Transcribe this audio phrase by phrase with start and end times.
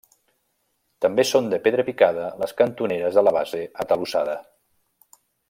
[1.05, 4.37] També són de pedra picada les cantoneres de la base atalussada.